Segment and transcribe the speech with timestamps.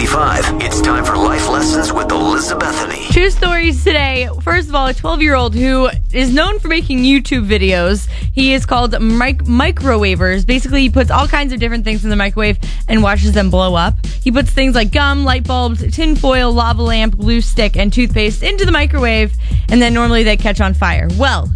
[0.00, 0.62] 95.
[0.62, 3.04] It's time for life lessons with Elizabethany.
[3.10, 4.30] Two stories today.
[4.40, 8.08] First of all, a 12 year old who is known for making YouTube videos.
[8.32, 10.46] He is called mic- Microwavers.
[10.46, 12.58] Basically, he puts all kinds of different things in the microwave
[12.88, 13.94] and watches them blow up.
[14.06, 18.42] He puts things like gum, light bulbs, tin foil, lava lamp, glue stick, and toothpaste
[18.42, 19.36] into the microwave,
[19.68, 21.08] and then normally they catch on fire.
[21.18, 21.50] Well,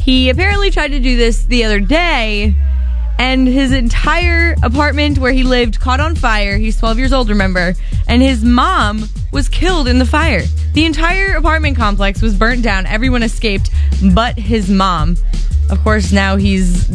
[0.00, 2.56] he apparently tried to do this the other day
[3.20, 6.56] and his entire apartment where he lived caught on fire.
[6.56, 7.74] He's 12 years old, remember?
[8.08, 10.40] And his mom was killed in the fire.
[10.72, 12.86] The entire apartment complex was burnt down.
[12.86, 13.70] Everyone escaped
[14.14, 15.18] but his mom.
[15.68, 16.86] Of course, now he's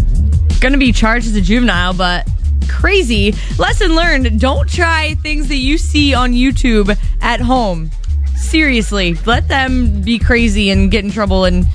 [0.61, 2.27] going to be charged as a juvenile, but
[2.67, 3.35] crazy.
[3.59, 7.91] Lesson learned don't try things that you see on YouTube at home.
[8.35, 11.67] Seriously, let them be crazy and get in trouble and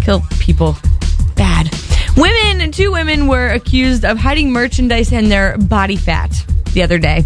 [0.00, 0.76] kill people.
[2.66, 6.32] Women, two women were accused of hiding merchandise in their body fat
[6.72, 7.24] the other day.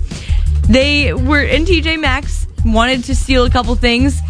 [0.68, 4.20] They were in TJ Maxx, wanted to steal a couple things,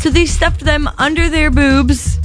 [0.00, 2.18] so they stuffed them under their boobs,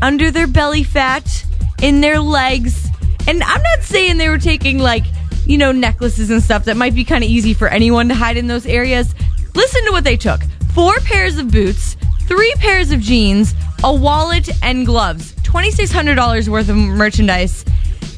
[0.00, 1.44] under their belly fat,
[1.82, 2.86] in their legs.
[3.26, 5.02] And I'm not saying they were taking like,
[5.44, 8.36] you know, necklaces and stuff that might be kind of easy for anyone to hide
[8.36, 9.16] in those areas.
[9.56, 10.42] Listen to what they took
[10.74, 11.96] four pairs of boots,
[12.28, 15.32] three pairs of jeans, a wallet, and gloves.
[15.42, 17.64] $2,600 worth of merchandise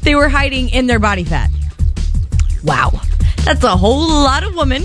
[0.03, 1.49] they were hiding in their body fat.
[2.63, 2.91] Wow.
[3.43, 4.83] That's a whole lot of woman.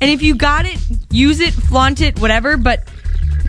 [0.00, 0.78] And if you got it,
[1.10, 2.56] use it, flaunt it, whatever.
[2.56, 2.88] But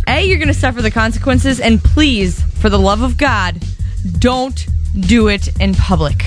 [0.08, 1.60] A, you're going to suffer the consequences.
[1.60, 3.62] And please, for the love of God,
[4.18, 4.66] don't
[5.00, 6.24] do it in public.